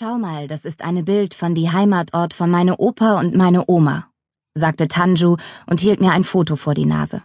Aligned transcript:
Schau 0.00 0.16
mal, 0.16 0.46
das 0.46 0.64
ist 0.64 0.84
eine 0.84 1.02
Bild 1.02 1.34
von 1.34 1.56
die 1.56 1.72
Heimatort 1.72 2.32
von 2.32 2.48
meine 2.48 2.76
Opa 2.76 3.18
und 3.18 3.34
meine 3.34 3.64
Oma, 3.66 4.06
sagte 4.54 4.86
Tanju 4.86 5.38
und 5.66 5.80
hielt 5.80 6.00
mir 6.00 6.12
ein 6.12 6.22
Foto 6.22 6.54
vor 6.54 6.74
die 6.74 6.86
Nase. 6.86 7.20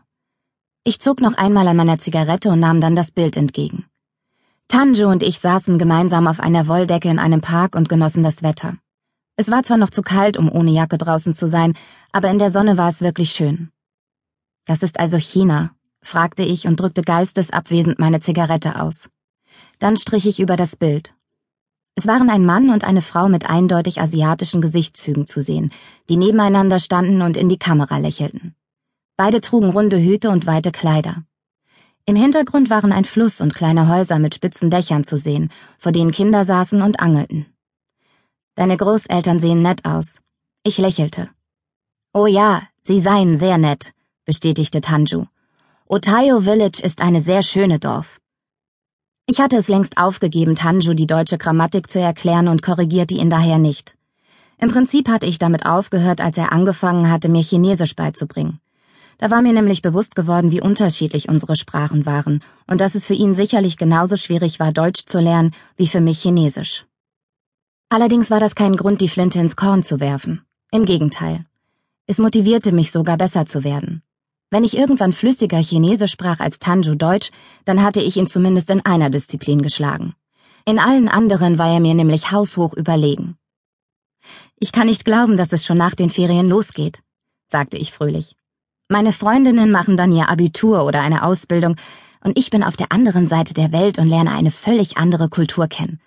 Ich 0.84 1.00
zog 1.00 1.22
noch 1.22 1.36
einmal 1.36 1.68
an 1.68 1.78
meiner 1.78 2.00
Zigarette 2.00 2.50
und 2.50 2.60
nahm 2.60 2.82
dann 2.82 2.96
das 2.96 3.12
Bild 3.12 3.38
entgegen. 3.38 3.86
Tanju 4.70 5.08
und 5.08 5.22
ich 5.22 5.38
saßen 5.38 5.78
gemeinsam 5.78 6.26
auf 6.26 6.40
einer 6.40 6.66
Wolldecke 6.66 7.10
in 7.10 7.20
einem 7.20 7.42
Park 7.42 7.76
und 7.76 7.90
genossen 7.90 8.24
das 8.24 8.42
Wetter. 8.42 8.78
Es 9.36 9.52
war 9.52 9.62
zwar 9.62 9.78
noch 9.78 9.92
zu 9.92 10.02
kalt, 10.02 10.36
um 10.36 10.52
ohne 10.52 10.72
Jacke 10.72 10.98
draußen 10.98 11.36
zu 11.36 11.48
sein, 11.48 11.76
aber 12.12 12.32
in 12.32 12.40
der 12.40 12.52
Sonne 12.52 12.76
war 12.76 12.90
es 12.90 13.02
wirklich 13.02 13.34
schön. 13.34 13.70
Das 14.66 14.82
ist 14.82 15.00
also 15.00 15.18
China, 15.18 15.76
fragte 16.02 16.42
ich 16.42 16.66
und 16.66 16.80
drückte 16.80 17.04
geistesabwesend 17.04 18.00
meine 18.00 18.20
Zigarette 18.20 18.82
aus. 18.82 19.12
Dann 19.78 19.96
strich 19.96 20.26
ich 20.26 20.40
über 20.40 20.56
das 20.56 20.76
Bild. 20.76 21.14
Es 21.96 22.08
waren 22.08 22.30
ein 22.30 22.46
Mann 22.46 22.70
und 22.70 22.84
eine 22.84 23.02
Frau 23.02 23.30
mit 23.30 23.50
eindeutig 23.50 24.02
asiatischen 24.02 24.62
Gesichtszügen 24.62 25.28
zu 25.28 25.42
sehen, 25.42 25.72
die 26.10 26.18
nebeneinander 26.18 26.80
standen 26.80 27.22
und 27.22 27.38
in 27.38 27.50
die 27.50 27.60
Kamera 27.60 27.98
lächelten. 27.98 28.56
Beide 29.16 29.42
trugen 29.42 29.70
runde 29.70 30.00
Hüte 30.00 30.30
und 30.30 30.48
weite 30.48 30.72
Kleider. 30.72 31.24
Im 32.06 32.16
Hintergrund 32.16 32.70
waren 32.70 32.92
ein 32.92 33.06
Fluss 33.06 33.42
und 33.42 33.54
kleine 33.54 33.88
Häuser 33.88 34.18
mit 34.18 34.36
spitzen 34.36 34.72
Dächern 34.72 35.04
zu 35.04 35.18
sehen, 35.18 35.50
vor 35.78 35.92
denen 35.92 36.12
Kinder 36.12 36.46
saßen 36.46 36.82
und 36.82 37.00
angelten. 37.00 37.46
Deine 38.56 38.76
Großeltern 38.76 39.40
sehen 39.40 39.62
nett 39.62 39.86
aus. 39.86 40.22
Ich 40.64 40.80
lächelte. 40.80 41.30
Oh 42.14 42.26
ja, 42.26 42.64
sie 42.82 43.02
seien 43.02 43.38
sehr 43.38 43.58
nett, 43.58 43.94
bestätigte 44.26 44.82
Tanju. 44.82 45.26
Otayo 45.88 46.42
Village 46.42 46.82
ist 46.84 47.02
eine 47.02 47.22
sehr 47.22 47.44
schöne 47.44 47.80
Dorf. 47.80 48.20
Ich 49.26 49.40
hatte 49.40 49.56
es 49.56 49.70
längst 49.70 49.98
aufgegeben, 49.98 50.56
Tanju 50.56 50.94
die 50.94 51.08
deutsche 51.08 51.38
Grammatik 51.38 51.90
zu 51.90 52.00
erklären 52.00 52.50
und 52.50 52.62
korrigierte 52.62 53.14
ihn 53.14 53.30
daher 53.30 53.58
nicht. 53.58 53.96
Im 54.60 54.70
Prinzip 54.70 55.08
hatte 55.08 55.26
ich 55.26 55.40
damit 55.40 55.66
aufgehört, 55.66 56.20
als 56.20 56.38
er 56.38 56.52
angefangen 56.52 57.10
hatte, 57.10 57.30
mir 57.30 57.42
Chinesisch 57.42 57.96
beizubringen. 57.96 58.60
Da 59.20 59.32
war 59.32 59.42
mir 59.42 59.54
nämlich 59.54 59.82
bewusst 59.82 60.16
geworden, 60.16 60.52
wie 60.52 60.62
unterschiedlich 60.62 61.30
unsere 61.30 61.56
Sprachen 61.56 62.06
waren 62.06 62.44
und 62.68 62.82
dass 62.82 62.96
es 62.96 63.06
für 63.06 63.14
ihn 63.14 63.34
sicherlich 63.34 63.78
genauso 63.78 64.18
schwierig 64.18 64.60
war, 64.60 64.74
Deutsch 64.74 65.06
zu 65.06 65.20
lernen, 65.20 65.52
wie 65.78 65.88
für 65.88 66.02
mich 66.02 66.22
Chinesisch. 66.22 66.86
Allerdings 67.88 68.30
war 68.30 68.42
das 68.42 68.56
kein 68.56 68.76
Grund, 68.76 69.00
die 69.00 69.08
Flinte 69.08 69.40
ins 69.40 69.56
Korn 69.56 69.84
zu 69.84 70.02
werfen. 70.02 70.42
Im 70.72 70.84
Gegenteil. 70.84 71.46
Es 72.08 72.18
motivierte 72.18 72.74
mich 72.74 72.92
sogar 72.92 73.16
besser 73.16 73.46
zu 73.46 73.64
werden. 73.64 74.03
Wenn 74.54 74.64
ich 74.64 74.78
irgendwann 74.78 75.14
flüssiger 75.14 75.58
Chinesisch 75.58 76.12
sprach 76.12 76.40
als 76.40 76.60
Tanju 76.60 76.94
Deutsch, 76.94 77.32
dann 77.66 77.82
hatte 77.82 78.00
ich 78.00 78.18
ihn 78.18 78.28
zumindest 78.28 78.70
in 78.70 78.86
einer 78.86 79.10
Disziplin 79.10 79.64
geschlagen. 79.64 80.14
In 80.64 80.78
allen 80.78 81.10
anderen 81.10 81.58
war 81.58 81.74
er 81.74 81.80
mir 81.80 81.96
nämlich 81.96 82.32
haushoch 82.32 82.76
überlegen. 82.76 83.36
Ich 84.60 84.72
kann 84.72 84.86
nicht 84.86 85.06
glauben, 85.06 85.38
dass 85.38 85.54
es 85.54 85.66
schon 85.66 85.78
nach 85.78 85.96
den 85.96 86.12
Ferien 86.12 86.50
losgeht, 86.50 87.02
sagte 87.52 87.78
ich 87.78 87.94
fröhlich. 87.94 88.36
Meine 88.90 89.12
Freundinnen 89.12 89.72
machen 89.72 89.98
dann 89.98 90.14
ihr 90.14 90.30
Abitur 90.30 90.86
oder 90.86 91.02
eine 91.02 91.24
Ausbildung, 91.24 91.76
und 92.24 92.38
ich 92.38 92.52
bin 92.52 92.62
auf 92.64 92.78
der 92.78 92.92
anderen 92.92 93.28
Seite 93.28 93.56
der 93.56 93.72
Welt 93.72 93.98
und 93.98 94.06
lerne 94.06 94.34
eine 94.34 94.52
völlig 94.52 94.98
andere 94.98 95.30
Kultur 95.30 95.68
kennen. 95.68 96.00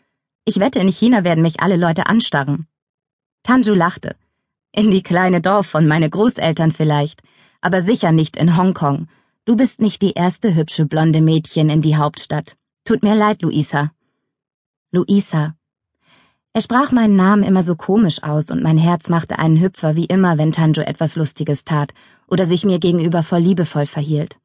Ich 0.45 0.61
wette, 0.61 0.79
in 0.79 0.93
China 0.93 1.25
werden 1.25 1.43
mich 1.43 1.59
alle 1.59 1.77
Leute 1.77 2.07
anstarren. 2.07 2.69
Tanju 3.43 3.75
lachte. 3.75 4.15
In 4.71 4.93
die 4.93 5.03
kleine 5.03 5.41
Dorf 5.41 5.67
von 5.67 5.89
meine 5.89 6.09
Großeltern 6.09 6.71
vielleicht, 6.71 7.23
aber 7.61 7.83
sicher 7.83 8.13
nicht 8.13 8.37
in 8.37 8.57
Hongkong. 8.57 9.09
Du 9.45 9.57
bist 9.57 9.81
nicht 9.81 10.03
die 10.03 10.13
erste 10.13 10.55
hübsche 10.55 10.87
blonde 10.87 11.21
Mädchen 11.21 11.71
in 11.71 11.83
die 11.83 11.97
Hauptstadt. 11.97 12.57
Tut 12.85 13.03
mir 13.03 13.15
leid, 13.15 13.43
Luisa. 13.43 13.93
Luisa. 14.93 15.55
Er 16.53 16.63
sprach 16.63 16.91
meinen 16.91 17.17
Namen 17.17 17.43
immer 17.43 17.63
so 17.63 17.77
komisch 17.77 18.23
aus 18.23 18.51
und 18.51 18.63
mein 18.63 18.79
Herz 18.79 19.09
machte 19.09 19.39
einen 19.39 19.61
Hüpfer 19.61 19.95
wie 19.95 20.07
immer, 20.07 20.39
wenn 20.39 20.53
Tanjo 20.53 20.83
etwas 20.83 21.15
Lustiges 21.17 21.65
tat 21.65 21.93
oder 22.29 22.47
sich 22.47 22.65
mir 22.65 22.79
gegenüber 22.79 23.23
voll 23.23 23.41
liebevoll 23.41 23.87
verhielt. 23.87 24.39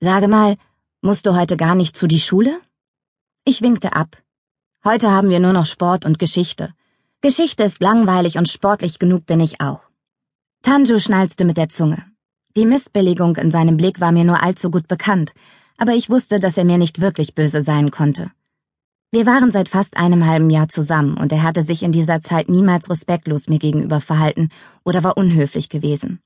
Sage 0.00 0.26
mal, 0.26 0.56
musst 1.02 1.26
du 1.26 1.36
heute 1.36 1.58
gar 1.58 1.74
nicht 1.74 1.96
zu 1.96 2.06
die 2.06 2.18
Schule? 2.18 2.58
Ich 3.44 3.60
winkte 3.60 3.92
ab. 3.94 4.16
Heute 4.82 5.10
haben 5.10 5.28
wir 5.28 5.40
nur 5.40 5.52
noch 5.52 5.66
Sport 5.66 6.06
und 6.06 6.18
Geschichte. 6.18 6.72
Geschichte 7.20 7.64
ist 7.64 7.82
langweilig 7.82 8.38
und 8.38 8.48
sportlich 8.48 8.98
genug 8.98 9.26
bin 9.26 9.40
ich 9.40 9.60
auch. 9.60 9.89
Tanju 10.62 10.98
schnalzte 10.98 11.46
mit 11.46 11.56
der 11.56 11.70
Zunge. 11.70 12.04
Die 12.54 12.66
Missbilligung 12.66 13.36
in 13.36 13.50
seinem 13.50 13.78
Blick 13.78 13.98
war 13.98 14.12
mir 14.12 14.24
nur 14.24 14.42
allzu 14.42 14.70
gut 14.70 14.88
bekannt, 14.88 15.32
aber 15.78 15.94
ich 15.94 16.10
wusste, 16.10 16.38
dass 16.38 16.58
er 16.58 16.66
mir 16.66 16.76
nicht 16.76 17.00
wirklich 17.00 17.34
böse 17.34 17.62
sein 17.62 17.90
konnte. 17.90 18.30
Wir 19.10 19.24
waren 19.24 19.52
seit 19.52 19.70
fast 19.70 19.96
einem 19.96 20.26
halben 20.26 20.50
Jahr 20.50 20.68
zusammen 20.68 21.16
und 21.16 21.32
er 21.32 21.42
hatte 21.42 21.64
sich 21.64 21.82
in 21.82 21.92
dieser 21.92 22.20
Zeit 22.20 22.50
niemals 22.50 22.90
respektlos 22.90 23.48
mir 23.48 23.58
gegenüber 23.58 24.02
verhalten 24.02 24.50
oder 24.84 25.02
war 25.02 25.16
unhöflich 25.16 25.70
gewesen. 25.70 26.20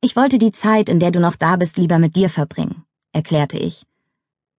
Ich 0.00 0.16
wollte 0.16 0.38
die 0.38 0.52
Zeit, 0.52 0.88
in 0.88 0.98
der 0.98 1.10
du 1.10 1.20
noch 1.20 1.36
da 1.36 1.56
bist, 1.56 1.76
lieber 1.76 1.98
mit 1.98 2.16
dir 2.16 2.30
verbringen, 2.30 2.84
erklärte 3.12 3.58
ich. 3.58 3.84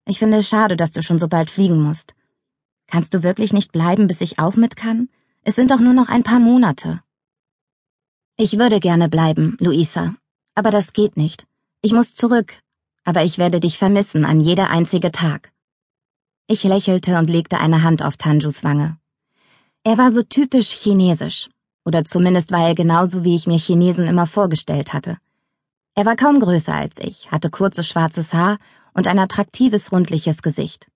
Ich 0.06 0.18
finde 0.18 0.36
es 0.36 0.48
schade, 0.48 0.76
dass 0.76 0.92
du 0.92 1.02
schon 1.02 1.18
so 1.18 1.28
bald 1.28 1.48
fliegen 1.48 1.80
musst. 1.80 2.12
Kannst 2.86 3.14
du 3.14 3.22
wirklich 3.22 3.54
nicht 3.54 3.72
bleiben, 3.72 4.08
bis 4.08 4.20
ich 4.20 4.38
auch 4.38 4.56
mit 4.56 4.76
kann? 4.76 5.08
Es 5.42 5.56
sind 5.56 5.70
doch 5.70 5.80
nur 5.80 5.94
noch 5.94 6.10
ein 6.10 6.22
paar 6.22 6.40
Monate. 6.40 7.00
Ich 8.36 8.58
würde 8.58 8.80
gerne 8.80 9.08
bleiben, 9.08 9.56
Luisa, 9.60 10.16
aber 10.56 10.72
das 10.72 10.92
geht 10.92 11.16
nicht. 11.16 11.46
Ich 11.82 11.92
muss 11.92 12.16
zurück, 12.16 12.58
aber 13.04 13.22
ich 13.22 13.38
werde 13.38 13.60
dich 13.60 13.78
vermissen 13.78 14.24
an 14.24 14.40
jeder 14.40 14.70
einzige 14.70 15.12
Tag. 15.12 15.52
Ich 16.48 16.64
lächelte 16.64 17.16
und 17.16 17.30
legte 17.30 17.58
eine 17.58 17.84
Hand 17.84 18.02
auf 18.02 18.16
Tanjus 18.16 18.64
Wange. 18.64 18.98
Er 19.84 19.98
war 19.98 20.10
so 20.12 20.22
typisch 20.22 20.70
chinesisch, 20.72 21.48
oder 21.84 22.04
zumindest 22.04 22.50
war 22.50 22.66
er 22.66 22.74
genauso, 22.74 23.22
wie 23.22 23.36
ich 23.36 23.46
mir 23.46 23.58
Chinesen 23.58 24.08
immer 24.08 24.26
vorgestellt 24.26 24.92
hatte. 24.92 25.18
Er 25.94 26.04
war 26.04 26.16
kaum 26.16 26.40
größer 26.40 26.74
als 26.74 26.98
ich, 26.98 27.30
hatte 27.30 27.50
kurzes 27.50 27.86
schwarzes 27.86 28.34
Haar 28.34 28.58
und 28.94 29.06
ein 29.06 29.20
attraktives, 29.20 29.92
rundliches 29.92 30.42
Gesicht. 30.42 30.88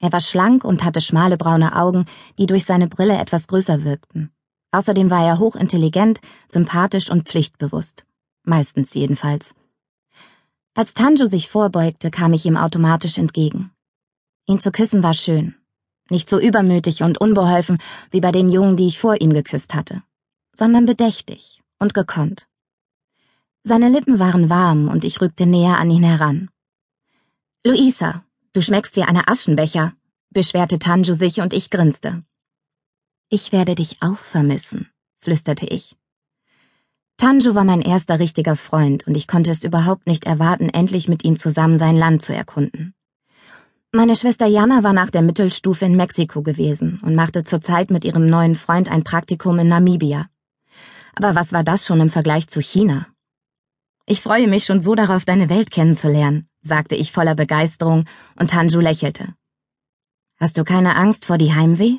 Er 0.00 0.12
war 0.12 0.20
schlank 0.20 0.64
und 0.64 0.84
hatte 0.84 1.00
schmale 1.00 1.38
braune 1.38 1.74
Augen, 1.76 2.04
die 2.38 2.44
durch 2.44 2.66
seine 2.66 2.88
Brille 2.88 3.16
etwas 3.16 3.46
größer 3.46 3.84
wirkten. 3.84 4.34
Außerdem 4.74 5.08
war 5.08 5.24
er 5.24 5.38
hochintelligent, 5.38 6.20
sympathisch 6.48 7.08
und 7.08 7.28
pflichtbewusst. 7.28 8.04
Meistens 8.42 8.92
jedenfalls. 8.92 9.54
Als 10.74 10.94
Tanjo 10.94 11.26
sich 11.26 11.48
vorbeugte, 11.48 12.10
kam 12.10 12.32
ich 12.32 12.44
ihm 12.44 12.56
automatisch 12.56 13.16
entgegen. 13.16 13.70
Ihn 14.48 14.58
zu 14.58 14.72
küssen 14.72 15.04
war 15.04 15.14
schön. 15.14 15.54
Nicht 16.10 16.28
so 16.28 16.40
übermütig 16.40 17.04
und 17.04 17.20
unbeholfen 17.20 17.78
wie 18.10 18.20
bei 18.20 18.32
den 18.32 18.50
Jungen, 18.50 18.76
die 18.76 18.88
ich 18.88 18.98
vor 18.98 19.20
ihm 19.20 19.32
geküsst 19.32 19.74
hatte, 19.74 20.02
sondern 20.52 20.86
bedächtig 20.86 21.62
und 21.78 21.94
gekonnt. 21.94 22.48
Seine 23.62 23.88
Lippen 23.88 24.18
waren 24.18 24.50
warm 24.50 24.88
und 24.88 25.04
ich 25.04 25.20
rückte 25.20 25.46
näher 25.46 25.78
an 25.78 25.92
ihn 25.92 26.02
heran. 26.02 26.50
Luisa, 27.64 28.24
du 28.52 28.60
schmeckst 28.60 28.96
wie 28.96 29.04
eine 29.04 29.28
Aschenbecher, 29.28 29.92
beschwerte 30.30 30.80
Tanju 30.80 31.14
sich 31.14 31.40
und 31.40 31.52
ich 31.52 31.70
grinste. 31.70 32.24
Ich 33.36 33.50
werde 33.50 33.74
dich 33.74 33.96
auch 34.00 34.18
vermissen, 34.18 34.88
flüsterte 35.18 35.66
ich. 35.66 35.96
Tanju 37.16 37.56
war 37.56 37.64
mein 37.64 37.82
erster 37.82 38.20
richtiger 38.20 38.54
Freund 38.54 39.08
und 39.08 39.16
ich 39.16 39.26
konnte 39.26 39.50
es 39.50 39.64
überhaupt 39.64 40.06
nicht 40.06 40.24
erwarten, 40.24 40.68
endlich 40.68 41.08
mit 41.08 41.24
ihm 41.24 41.36
zusammen 41.36 41.76
sein 41.76 41.96
Land 41.96 42.22
zu 42.22 42.32
erkunden. 42.32 42.94
Meine 43.90 44.14
Schwester 44.14 44.46
Jana 44.46 44.84
war 44.84 44.92
nach 44.92 45.10
der 45.10 45.22
Mittelstufe 45.22 45.84
in 45.84 45.96
Mexiko 45.96 46.42
gewesen 46.42 47.00
und 47.02 47.16
machte 47.16 47.42
zurzeit 47.42 47.90
mit 47.90 48.04
ihrem 48.04 48.26
neuen 48.26 48.54
Freund 48.54 48.88
ein 48.88 49.02
Praktikum 49.02 49.58
in 49.58 49.66
Namibia. 49.66 50.28
Aber 51.16 51.34
was 51.34 51.52
war 51.52 51.64
das 51.64 51.86
schon 51.86 52.00
im 52.00 52.10
Vergleich 52.10 52.46
zu 52.46 52.62
China? 52.62 53.08
Ich 54.06 54.20
freue 54.20 54.46
mich 54.46 54.64
schon 54.64 54.80
so 54.80 54.94
darauf, 54.94 55.24
deine 55.24 55.48
Welt 55.48 55.72
kennenzulernen, 55.72 56.48
sagte 56.62 56.94
ich 56.94 57.10
voller 57.10 57.34
Begeisterung, 57.34 58.04
und 58.38 58.50
Tanju 58.50 58.78
lächelte. 58.78 59.34
Hast 60.38 60.56
du 60.56 60.62
keine 60.62 60.94
Angst 60.94 61.24
vor 61.24 61.36
die 61.36 61.52
Heimweh? 61.52 61.98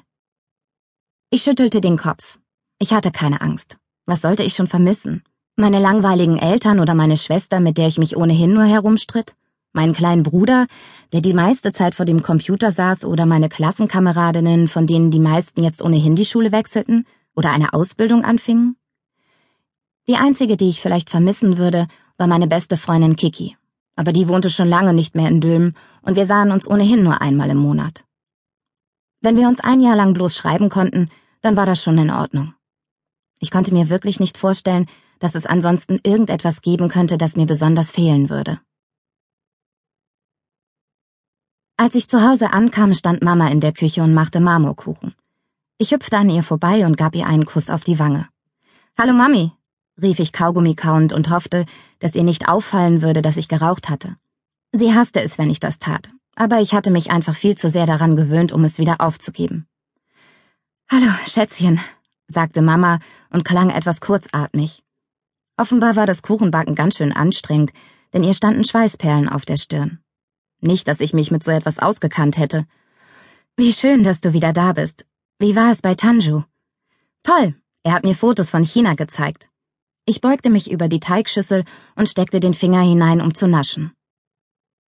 Ich 1.32 1.42
schüttelte 1.42 1.82
den 1.82 1.98
Kopf. 1.98 2.38
Ich 2.80 2.94
hatte 2.94 3.12
keine 3.12 3.42
Angst. 3.42 3.78
Was 4.06 4.22
sollte 4.22 4.44
ich 4.44 4.54
schon 4.54 4.68
vermissen? 4.68 5.24
Meine 5.56 5.80
langweiligen 5.80 6.38
Eltern 6.38 6.80
oder 6.80 6.94
meine 6.94 7.18
Schwester, 7.18 7.60
mit 7.60 7.78
der 7.78 7.88
ich 7.88 7.98
mich 7.98 8.16
ohnehin 8.16 8.54
nur 8.54 8.64
herumstritt? 8.66 9.36
Meinen 9.74 9.94
kleinen 9.94 10.24
Bruder, 10.24 10.68
der 11.14 11.22
die 11.22 11.34
meiste 11.34 11.72
Zeit 11.72 11.96
vor 11.96 12.06
dem 12.06 12.22
Computer 12.22 12.72
saß, 12.72 13.06
oder 13.06 13.26
meine 13.26 13.50
Klassenkameradinnen, 13.50 14.68
von 14.68 14.86
denen 14.86 15.12
die 15.12 15.20
meisten 15.20 15.64
jetzt 15.64 15.82
ohnehin 15.82 16.16
die 16.16 16.26
Schule 16.26 16.52
wechselten 16.52 17.06
oder 17.36 17.52
eine 17.52 17.74
Ausbildung 17.74 18.24
anfingen? 18.24 18.78
Die 20.08 20.18
einzige, 20.18 20.56
die 20.56 20.70
ich 20.70 20.80
vielleicht 20.80 21.10
vermissen 21.10 21.58
würde, 21.58 21.88
war 22.18 22.28
meine 22.28 22.48
beste 22.48 22.78
Freundin 22.78 23.16
Kiki. 23.16 23.58
Aber 23.96 24.14
die 24.14 24.28
wohnte 24.28 24.50
schon 24.50 24.70
lange 24.70 24.94
nicht 24.94 25.16
mehr 25.16 25.28
in 25.28 25.42
Dülmen 25.42 25.74
und 26.04 26.16
wir 26.16 26.28
sahen 26.28 26.52
uns 26.52 26.68
ohnehin 26.68 27.04
nur 27.04 27.22
einmal 27.22 27.50
im 27.50 27.58
Monat. 27.58 28.06
Wenn 29.26 29.38
wir 29.38 29.48
uns 29.48 29.60
ein 29.60 29.82
Jahr 29.82 29.96
lang 29.96 30.14
bloß 30.14 30.36
schreiben 30.36 30.70
konnten, 30.70 31.10
dann 31.42 31.56
war 31.56 31.66
das 31.66 31.82
schon 31.82 31.98
in 31.98 32.12
Ordnung. 32.12 32.54
Ich 33.40 33.50
konnte 33.50 33.74
mir 33.74 33.90
wirklich 33.90 34.20
nicht 34.20 34.38
vorstellen, 34.38 34.86
dass 35.18 35.34
es 35.34 35.48
ansonsten 35.48 36.00
irgendetwas 36.04 36.62
geben 36.62 36.90
könnte, 36.90 37.18
das 37.18 37.36
mir 37.36 37.48
besonders 37.48 37.92
fehlen 37.92 38.30
würde. 38.30 38.60
Als 41.76 41.96
ich 41.96 42.08
zu 42.08 42.22
Hause 42.22 42.54
ankam, 42.54 42.94
stand 42.94 43.24
Mama 43.24 43.48
in 43.48 43.62
der 43.62 43.74
Küche 43.74 44.04
und 44.04 44.14
machte 44.14 44.40
Marmorkuchen. 44.40 45.16
Ich 45.80 45.90
hüpfte 45.90 46.18
an 46.18 46.30
ihr 46.30 46.44
vorbei 46.44 46.86
und 46.86 46.96
gab 46.96 47.16
ihr 47.16 47.26
einen 47.26 47.48
Kuss 47.48 47.72
auf 47.72 47.84
die 47.84 47.98
Wange. 47.98 48.28
Hallo 48.96 49.14
Mami, 49.14 49.52
rief 50.00 50.20
ich 50.20 50.34
Kaugummi 50.34 50.76
kauend 50.76 51.14
und 51.14 51.32
hoffte, 51.32 51.66
dass 51.98 52.14
ihr 52.14 52.24
nicht 52.24 52.48
auffallen 52.48 53.02
würde, 53.02 53.24
dass 53.24 53.38
ich 53.38 53.48
geraucht 53.48 53.90
hatte. 53.90 54.18
Sie 54.72 54.94
hasste 54.94 55.24
es, 55.24 55.40
wenn 55.40 55.50
ich 55.50 55.60
das 55.60 55.80
tat, 55.80 56.12
aber 56.36 56.60
ich 56.60 56.74
hatte 56.74 56.92
mich 56.92 57.12
einfach 57.12 57.36
viel 57.36 57.58
zu 57.58 57.70
sehr 57.70 57.86
daran 57.86 58.16
gewöhnt, 58.16 58.52
um 58.52 58.64
es 58.64 58.78
wieder 58.78 59.02
aufzugeben. 59.02 59.68
Hallo, 60.92 61.12
Schätzchen, 61.26 61.80
sagte 62.28 62.62
Mama 62.62 63.00
und 63.32 63.46
klang 63.46 63.70
etwas 63.70 64.02
kurzatmig. 64.02 64.84
Offenbar 65.58 65.96
war 65.96 66.06
das 66.06 66.22
Kuchenbacken 66.22 66.76
ganz 66.76 66.98
schön 66.98 67.14
anstrengend, 67.14 67.72
denn 68.14 68.24
ihr 68.24 68.34
standen 68.34 68.64
Schweißperlen 68.64 69.30
auf 69.30 69.46
der 69.46 69.58
Stirn. 69.58 70.00
Nicht, 70.62 70.88
dass 70.88 71.00
ich 71.00 71.14
mich 71.14 71.32
mit 71.32 71.44
so 71.44 71.52
etwas 71.52 71.80
ausgekannt 71.80 72.38
hätte. 72.38 72.66
Wie 73.56 73.72
schön, 73.72 74.04
dass 74.04 74.22
du 74.22 74.34
wieder 74.34 74.52
da 74.52 74.74
bist. 74.74 75.06
Wie 75.40 75.56
war 75.56 75.72
es 75.72 75.82
bei 75.82 75.96
Tanju? 75.96 76.44
Toll, 77.24 77.56
er 77.84 77.94
hat 77.94 78.04
mir 78.04 78.16
Fotos 78.16 78.50
von 78.50 78.64
China 78.64 78.96
gezeigt. 78.96 79.48
Ich 80.06 80.22
beugte 80.22 80.50
mich 80.50 80.70
über 80.72 80.88
die 80.88 81.00
Teigschüssel 81.00 81.64
und 81.96 82.10
steckte 82.10 82.40
den 82.40 82.54
Finger 82.54 82.82
hinein, 82.82 83.22
um 83.22 83.34
zu 83.34 83.48
naschen. 83.48 83.92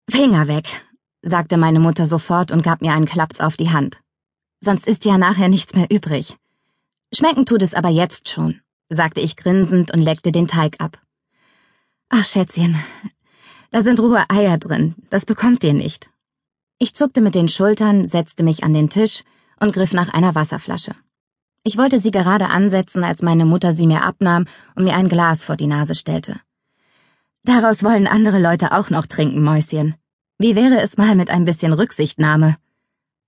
Finger 0.09 0.49
weg, 0.49 0.83
sagte 1.23 1.57
meine 1.57 1.81
Mutter 1.81 2.07
sofort 2.07 2.51
und 2.51 2.63
gab 2.63 2.83
mir 2.83 2.93
einen 2.93 3.07
Klaps 3.07 3.41
auf 3.41 3.57
die 3.57 3.71
Hand. 3.71 3.99
Sonst 4.61 4.87
ist 4.87 5.05
ja 5.05 5.19
nachher 5.19 5.49
nichts 5.49 5.75
mehr 5.75 5.87
übrig. 5.91 6.37
Schmecken 7.15 7.47
tut 7.47 7.63
es 7.63 7.75
aber 7.75 7.89
jetzt 7.89 8.29
schon, 8.29 8.61
sagte 8.89 9.21
ich 9.21 9.37
grinsend 9.37 9.93
und 9.93 10.03
leckte 10.03 10.33
den 10.33 10.49
Teig 10.49 10.81
ab. 10.81 11.01
Ach, 12.09 12.25
Schätzchen, 12.25 12.77
da 13.71 13.83
sind 13.83 14.01
rohe 14.01 14.29
Eier 14.29 14.59
drin, 14.59 14.95
das 15.11 15.25
bekommt 15.25 15.65
ihr 15.65 15.75
nicht. 15.75 16.11
Ich 16.79 16.95
zuckte 16.95 17.21
mit 17.21 17.35
den 17.35 17.49
Schultern, 17.49 18.09
setzte 18.09 18.43
mich 18.43 18.65
an 18.65 18.73
den 18.73 18.91
Tisch 18.91 19.23
und 19.61 19.73
griff 19.73 19.93
nach 19.93 20.13
einer 20.13 20.35
Wasserflasche. 20.35 20.95
Ich 21.65 21.79
wollte 21.79 22.01
sie 22.01 22.11
gerade 22.11 22.49
ansetzen, 22.49 23.05
als 23.05 23.23
meine 23.23 23.47
Mutter 23.47 23.73
sie 23.73 23.87
mir 23.87 24.03
abnahm 24.03 24.47
und 24.75 24.85
mir 24.85 24.95
ein 24.95 25.09
Glas 25.09 25.45
vor 25.45 25.57
die 25.57 25.69
Nase 25.69 25.95
stellte. 25.95 26.41
Daraus 27.45 27.83
wollen 27.83 28.07
andere 28.07 28.41
Leute 28.41 28.73
auch 28.73 28.91
noch 28.91 29.07
trinken, 29.07 29.43
Mäuschen. 29.43 29.95
Wie 30.43 30.57
wäre 30.57 30.81
es 30.81 30.97
mal 30.97 31.15
mit 31.15 31.31
ein 31.31 31.45
bisschen 31.45 31.73
Rücksichtnahme? 31.73 32.57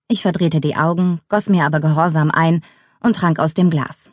Ich 0.08 0.22
verdrehte 0.22 0.60
die 0.60 0.74
Augen, 0.74 1.20
goss 1.28 1.48
mir 1.48 1.62
aber 1.62 1.78
gehorsam 1.78 2.32
ein 2.32 2.60
und 2.98 3.14
trank 3.14 3.38
aus 3.38 3.54
dem 3.54 3.70
Glas. 3.70 4.10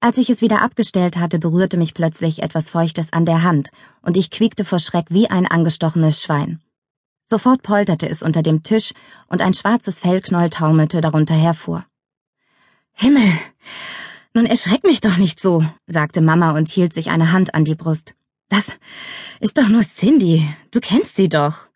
Als 0.00 0.18
ich 0.18 0.28
es 0.28 0.40
wieder 0.40 0.60
abgestellt 0.60 1.16
hatte, 1.16 1.38
berührte 1.38 1.76
mich 1.76 1.94
plötzlich 1.94 2.42
etwas 2.42 2.70
Feuchtes 2.70 3.12
an 3.12 3.24
der 3.24 3.44
Hand, 3.44 3.70
und 4.02 4.16
ich 4.16 4.32
quiekte 4.32 4.64
vor 4.64 4.80
Schreck 4.80 5.06
wie 5.10 5.30
ein 5.30 5.46
angestochenes 5.46 6.20
Schwein. 6.20 6.60
Sofort 7.24 7.62
polterte 7.62 8.08
es 8.08 8.24
unter 8.24 8.42
dem 8.42 8.64
Tisch, 8.64 8.94
und 9.28 9.40
ein 9.40 9.54
schwarzes 9.54 10.00
Fellknäuel 10.00 10.50
taumelte 10.50 11.00
darunter 11.00 11.34
hervor. 11.34 11.86
Himmel. 12.94 13.32
Nun 14.34 14.46
erschreck 14.46 14.82
mich 14.82 15.00
doch 15.00 15.18
nicht 15.18 15.38
so, 15.38 15.64
sagte 15.86 16.20
Mama 16.20 16.56
und 16.56 16.68
hielt 16.68 16.92
sich 16.92 17.10
eine 17.10 17.30
Hand 17.30 17.54
an 17.54 17.64
die 17.64 17.76
Brust. 17.76 18.16
Das 18.48 18.72
ist 19.38 19.56
doch 19.56 19.68
nur 19.68 19.82
Cindy. 19.82 20.52
Du 20.72 20.80
kennst 20.80 21.14
sie 21.14 21.28
doch. 21.28 21.68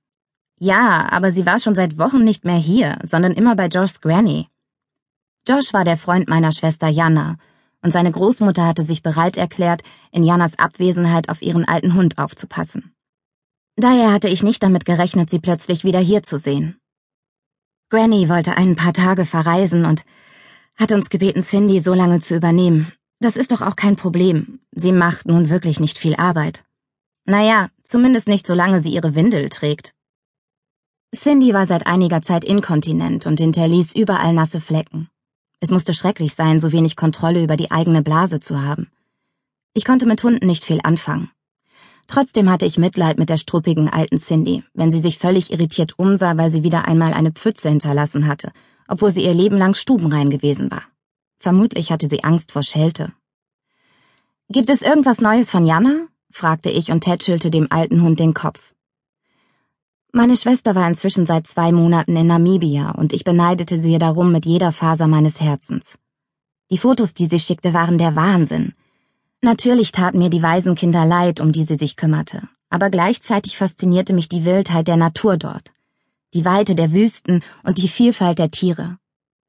Ja, 0.64 1.08
aber 1.10 1.32
sie 1.32 1.44
war 1.44 1.58
schon 1.58 1.74
seit 1.74 1.98
Wochen 1.98 2.22
nicht 2.22 2.44
mehr 2.44 2.56
hier, 2.56 2.96
sondern 3.02 3.32
immer 3.32 3.56
bei 3.56 3.66
Joshs 3.66 4.00
Granny. 4.00 4.46
Josh 5.48 5.72
war 5.72 5.82
der 5.82 5.96
Freund 5.96 6.28
meiner 6.28 6.52
Schwester 6.52 6.86
Jana, 6.86 7.36
und 7.82 7.92
seine 7.92 8.12
Großmutter 8.12 8.64
hatte 8.64 8.84
sich 8.84 9.02
bereit 9.02 9.36
erklärt, 9.36 9.82
in 10.12 10.22
Janas 10.22 10.60
Abwesenheit 10.60 11.30
auf 11.30 11.42
ihren 11.42 11.64
alten 11.64 11.94
Hund 11.94 12.16
aufzupassen. 12.18 12.94
Daher 13.74 14.12
hatte 14.12 14.28
ich 14.28 14.44
nicht 14.44 14.62
damit 14.62 14.84
gerechnet, 14.84 15.30
sie 15.30 15.40
plötzlich 15.40 15.82
wieder 15.82 15.98
hier 15.98 16.22
zu 16.22 16.38
sehen. 16.38 16.78
Granny 17.90 18.28
wollte 18.28 18.56
ein 18.56 18.76
paar 18.76 18.92
Tage 18.92 19.26
verreisen 19.26 19.84
und 19.84 20.04
hat 20.76 20.92
uns 20.92 21.10
gebeten, 21.10 21.42
Cindy 21.42 21.80
so 21.80 21.92
lange 21.92 22.20
zu 22.20 22.36
übernehmen. 22.36 22.92
Das 23.18 23.36
ist 23.36 23.50
doch 23.50 23.62
auch 23.62 23.74
kein 23.74 23.96
Problem. 23.96 24.60
Sie 24.70 24.92
macht 24.92 25.26
nun 25.26 25.50
wirklich 25.50 25.80
nicht 25.80 25.98
viel 25.98 26.14
Arbeit. 26.14 26.62
Naja, 27.24 27.66
zumindest 27.82 28.28
nicht 28.28 28.46
solange 28.46 28.80
sie 28.80 28.90
ihre 28.90 29.16
Windel 29.16 29.48
trägt. 29.48 29.92
Cindy 31.14 31.52
war 31.54 31.66
seit 31.66 31.86
einiger 31.86 32.22
Zeit 32.22 32.44
inkontinent 32.44 33.26
und 33.26 33.40
hinterließ 33.40 33.94
überall 33.94 34.32
nasse 34.32 34.60
Flecken. 34.60 35.08
Es 35.60 35.70
musste 35.70 35.94
schrecklich 35.94 36.34
sein, 36.34 36.60
so 36.60 36.72
wenig 36.72 36.96
Kontrolle 36.96 37.42
über 37.42 37.56
die 37.56 37.70
eigene 37.70 38.02
Blase 38.02 38.40
zu 38.40 38.62
haben. 38.62 38.90
Ich 39.74 39.84
konnte 39.84 40.06
mit 40.06 40.22
Hunden 40.22 40.46
nicht 40.46 40.64
viel 40.64 40.80
anfangen. 40.82 41.30
Trotzdem 42.08 42.50
hatte 42.50 42.66
ich 42.66 42.78
Mitleid 42.78 43.18
mit 43.18 43.28
der 43.28 43.36
struppigen 43.36 43.88
alten 43.88 44.18
Cindy, 44.18 44.64
wenn 44.74 44.90
sie 44.90 45.00
sich 45.00 45.18
völlig 45.18 45.52
irritiert 45.52 45.98
umsah, 45.98 46.36
weil 46.36 46.50
sie 46.50 46.62
wieder 46.62 46.86
einmal 46.88 47.14
eine 47.14 47.30
Pfütze 47.30 47.68
hinterlassen 47.68 48.26
hatte 48.26 48.52
obwohl 48.92 49.10
sie 49.10 49.24
ihr 49.24 49.32
Leben 49.32 49.56
lang 49.56 49.74
stubenrein 49.74 50.28
gewesen 50.28 50.70
war. 50.70 50.82
Vermutlich 51.38 51.90
hatte 51.90 52.08
sie 52.10 52.24
Angst 52.24 52.52
vor 52.52 52.62
Schelte. 52.62 53.12
Gibt 54.50 54.68
es 54.68 54.82
irgendwas 54.82 55.20
Neues 55.20 55.50
von 55.50 55.64
Jana? 55.64 56.08
fragte 56.30 56.70
ich 56.70 56.90
und 56.90 57.00
tätschelte 57.00 57.50
dem 57.50 57.68
alten 57.70 58.02
Hund 58.02 58.20
den 58.20 58.34
Kopf. 58.34 58.71
Meine 60.12 60.36
Schwester 60.36 60.74
war 60.74 60.86
inzwischen 60.86 61.26
seit 61.26 61.46
zwei 61.46 61.72
Monaten 61.72 62.16
in 62.16 62.26
Namibia 62.26 62.90
und 62.92 63.12
ich 63.12 63.24
beneidete 63.24 63.78
sie 63.78 63.98
darum 63.98 64.30
mit 64.30 64.44
jeder 64.46 64.70
Faser 64.70 65.08
meines 65.08 65.40
Herzens. 65.40 65.96
Die 66.70 66.78
Fotos, 66.78 67.14
die 67.14 67.26
sie 67.26 67.40
schickte, 67.40 67.72
waren 67.74 67.98
der 67.98 68.14
Wahnsinn. 68.14 68.74
Natürlich 69.40 69.90
taten 69.90 70.18
mir 70.18 70.30
die 70.30 70.42
Waisenkinder 70.42 71.04
leid, 71.06 71.40
um 71.40 71.50
die 71.50 71.64
sie 71.64 71.76
sich 71.76 71.96
kümmerte, 71.96 72.42
aber 72.70 72.90
gleichzeitig 72.90 73.56
faszinierte 73.56 74.12
mich 74.12 74.28
die 74.28 74.44
Wildheit 74.44 74.86
der 74.86 74.96
Natur 74.96 75.36
dort 75.36 75.72
die 76.34 76.44
Weite 76.44 76.74
der 76.74 76.92
Wüsten 76.92 77.42
und 77.62 77.78
die 77.78 77.88
Vielfalt 77.88 78.38
der 78.38 78.50
Tiere. 78.50 78.96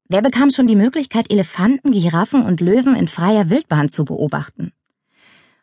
Wer 0.08 0.20
bekam 0.20 0.50
schon 0.50 0.66
die 0.66 0.76
Möglichkeit, 0.76 1.30
Elefanten, 1.30 1.92
Giraffen 1.92 2.42
und 2.42 2.60
Löwen 2.60 2.94
in 2.94 3.08
freier 3.08 3.48
Wildbahn 3.48 3.88
zu 3.88 4.04
beobachten? 4.04 4.72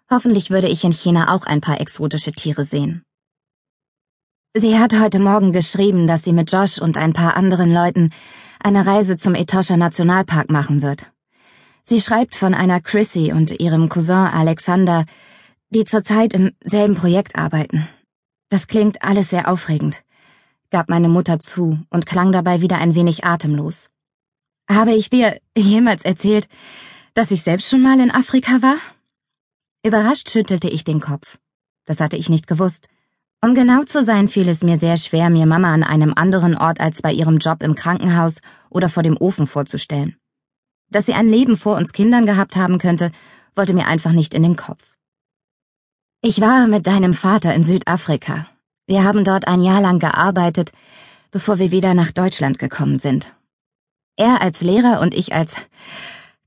Hoffentlich 0.09 0.50
würde 0.50 0.68
ich 0.68 0.83
in 0.83 0.94
China 0.94 1.33
auch 1.33 1.45
ein 1.45 1.62
paar 1.62 1.80
exotische 1.80 2.31
Tiere 2.31 2.65
sehen. 2.65 3.04
Sie 4.53 4.77
hat 4.77 5.00
heute 5.00 5.19
Morgen 5.19 5.51
geschrieben, 5.51 6.07
dass 6.07 6.24
sie 6.24 6.33
mit 6.33 6.51
Josh 6.51 6.80
und 6.80 6.98
ein 6.98 7.13
paar 7.13 7.38
anderen 7.38 7.74
Leuten 7.74 8.09
eine 8.59 8.86
Reise 8.86 9.18
zum 9.18 9.33
Etosha 9.36 9.77
Nationalpark 9.77 10.50
machen 10.50 10.81
wird. 10.81 11.06
Sie 11.83 12.01
schreibt 12.01 12.36
von 12.36 12.53
einer 12.53 12.81
Chrissy 12.81 13.31
und 13.31 13.59
ihrem 13.59 13.89
Cousin 13.89 14.15
Alexander, 14.15 15.06
die 15.69 15.86
zurzeit 15.86 16.33
im 16.33 16.51
selben 16.63 16.95
Projekt 16.95 17.38
arbeiten. 17.38 17.88
Das 18.50 18.68
klingt 18.68 19.03
alles 19.03 19.30
sehr 19.30 19.50
aufregend 19.50 20.03
gab 20.71 20.89
meine 20.89 21.09
Mutter 21.09 21.38
zu 21.38 21.77
und 21.89 22.06
klang 22.07 22.31
dabei 22.31 22.62
wieder 22.62 22.80
ein 22.80 22.95
wenig 22.95 23.25
atemlos. 23.25 23.89
Habe 24.68 24.94
ich 24.94 25.09
dir 25.09 25.39
jemals 25.56 26.04
erzählt, 26.04 26.47
dass 27.14 27.30
ich 27.30 27.44
selbst 27.44 27.69
schon 27.69 27.81
mal 27.81 27.99
in 27.99 28.09
Afrika 28.09 28.61
war? 28.61 28.78
Überrascht 29.85 30.30
schüttelte 30.30 30.69
ich 30.69 30.83
den 30.83 31.02
Kopf. 31.02 31.37
Das 31.85 31.99
hatte 31.99 32.16
ich 32.16 32.30
nicht 32.30 32.47
gewusst. 32.47 32.87
Um 33.44 33.56
genau 33.56 33.83
zu 33.83 34.04
sein, 34.04 34.28
fiel 34.28 34.48
es 34.48 34.62
mir 34.62 34.78
sehr 34.80 34.98
schwer, 34.98 35.30
mir 35.31 35.48
Mama 35.48 35.74
an 35.74 35.83
einem 35.83 36.14
anderen 36.16 36.56
Ort 36.56 36.80
als 36.80 37.02
bei 37.02 37.12
ihrem 37.12 37.38
Job 37.38 37.64
im 37.64 37.74
Krankenhaus 37.74 38.42
oder 38.69 38.88
vor 38.88 39.02
dem 39.02 39.18
Ofen 39.18 39.48
vorzustellen. 39.48 40.16
Dass 40.92 41.07
sie 41.07 41.14
ein 41.14 41.28
Leben 41.28 41.57
vor 41.57 41.76
uns 41.76 41.92
Kindern 41.92 42.26
gehabt 42.26 42.56
haben 42.56 42.78
könnte, 42.78 43.12
wollte 43.56 43.74
mir 43.74 43.88
einfach 43.88 44.12
nicht 44.12 44.33
in 44.33 44.44
den 44.44 44.56
Kopf. 44.56 44.98
Ich 46.21 46.40
war 46.40 46.68
mit 46.68 46.86
deinem 46.86 47.16
Vater 47.16 47.56
in 47.56 47.64
Südafrika, 47.64 48.45
wir 48.92 49.06
haben 49.06 49.24
dort 49.24 49.48
ein 49.48 49.62
Jahr 49.62 49.80
lang 49.80 50.00
gearbeitet, 50.00 50.74
bevor 51.31 51.60
wir 51.60 51.71
wieder 51.71 51.94
nach 51.94 52.12
Deutschland 52.12 52.60
gekommen 52.60 53.00
sind. 53.00 53.31
Er 54.18 54.42
als 54.42 54.62
Lehrer 54.62 55.00
und 55.00 55.14
ich 55.14 55.33
als 55.33 55.56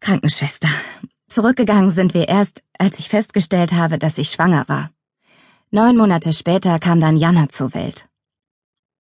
Krankenschwester. 0.00 0.68
Zurückgegangen 1.26 1.90
sind 1.90 2.12
wir 2.12 2.28
erst, 2.28 2.62
als 2.78 2.98
ich 2.98 3.08
festgestellt 3.08 3.72
habe, 3.72 3.98
dass 3.98 4.18
ich 4.18 4.30
schwanger 4.30 4.64
war. 4.68 4.90
Neun 5.74 5.96
Monate 5.96 6.32
später 6.32 6.78
kam 6.78 7.00
dann 7.00 7.16
Jana 7.16 7.48
zur 7.48 7.74
Welt. 7.74 8.06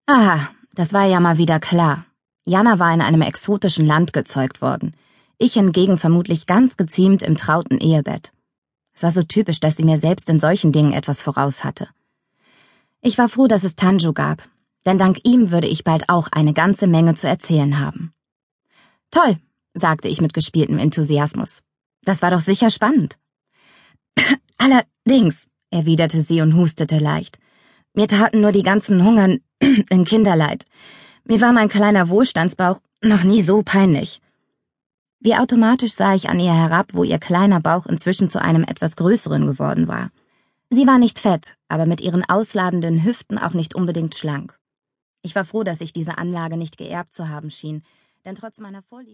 Aha, 0.08 0.50
das 0.74 0.92
war 0.92 1.06
ja 1.06 1.20
mal 1.20 1.38
wieder 1.38 1.60
klar. 1.60 2.08
Jana 2.46 2.80
war 2.80 2.92
in 2.92 3.02
einem 3.02 3.22
exotischen 3.22 3.86
Land 3.86 4.12
gezeugt 4.12 4.60
worden. 4.60 4.96
Ich 5.38 5.54
hingegen 5.54 6.00
vermutlich 6.00 6.48
ganz 6.48 6.76
geziemt 6.76 7.22
im 7.22 7.38
trauten 7.38 7.78
Ehebett. 7.78 8.32
Es 8.96 9.04
war 9.04 9.12
so 9.12 9.22
typisch, 9.22 9.60
dass 9.60 9.78
sie 9.78 9.86
mir 9.86 9.98
selbst 9.98 10.32
in 10.32 10.40
solchen 10.40 10.72
Dingen 10.72 10.94
etwas 10.94 11.22
voraus 11.22 11.64
hatte. 11.64 11.90
Ich 13.02 13.20
war 13.20 13.30
froh, 13.30 13.46
dass 13.46 13.64
es 13.64 13.76
Tanju 13.76 14.12
gab, 14.12 14.42
denn 14.84 14.98
dank 14.98 15.20
ihm 15.26 15.52
würde 15.52 15.68
ich 15.68 15.84
bald 15.84 16.10
auch 16.10 16.30
eine 16.32 16.54
ganze 16.54 16.88
Menge 16.88 17.14
zu 17.14 17.28
erzählen 17.28 17.80
haben. 17.80 18.16
Toll, 19.12 19.38
sagte 19.76 20.08
ich 20.08 20.22
mit 20.22 20.34
gespieltem 20.34 20.80
Enthusiasmus. 20.80 21.62
Das 22.02 22.24
war 22.24 22.32
doch 22.32 22.42
sicher 22.42 22.72
spannend. 22.72 23.20
Allerdings, 24.58 25.46
erwiderte 25.74 26.22
sie 26.22 26.42
und 26.42 26.56
hustete 26.56 27.00
leicht. 27.00 27.40
Mir 27.94 28.08
taten 28.08 28.42
nur 28.42 28.52
die 28.52 28.64
ganzen 28.64 29.04
Hungern 29.04 29.40
in 29.90 30.06
Kinderleid. 30.06 30.66
Mir 31.26 31.42
war 31.42 31.54
mein 31.54 31.70
kleiner 31.70 32.10
Wohlstandsbauch 32.10 32.80
noch 33.04 33.24
nie 33.24 33.42
so 33.42 33.64
peinlich. 33.64 34.22
Wie 35.20 35.36
automatisch 35.36 35.94
sah 35.94 36.16
ich 36.16 36.30
an 36.30 36.40
ihr 36.40 36.54
herab, 36.54 36.88
wo 36.94 37.04
ihr 37.04 37.18
kleiner 37.18 37.62
Bauch 37.62 37.86
inzwischen 37.86 38.30
zu 38.30 38.42
einem 38.42 38.64
etwas 38.64 38.96
größeren 38.98 39.48
geworden 39.48 39.88
war. 39.88 40.10
Sie 40.70 40.86
war 40.86 40.98
nicht 40.98 41.20
fett, 41.20 41.56
aber 41.70 41.86
mit 41.86 42.02
ihren 42.02 42.26
ausladenden 42.28 43.04
Hüften 43.04 43.38
auch 43.38 43.54
nicht 43.54 43.74
unbedingt 43.76 44.16
schlank. 44.16 44.58
Ich 45.22 45.36
war 45.36 45.46
froh, 45.46 45.64
dass 45.64 45.82
ich 45.82 45.94
diese 45.94 46.18
Anlage 46.18 46.58
nicht 46.58 46.78
geerbt 46.78 47.14
zu 47.14 47.30
haben 47.30 47.50
schien, 47.50 47.84
denn 48.26 48.36
trotz 48.36 48.60
meiner 48.60 48.82
Vorliebe 48.82 49.12